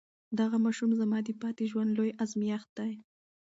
دغه 0.39 0.57
ماشوم 0.65 0.91
زما 1.01 1.17
د 1.23 1.29
پاتې 1.41 1.63
ژوند 1.71 1.89
لوی 1.97 2.11
ازمېښت 2.23 2.69
دی. 2.77 2.91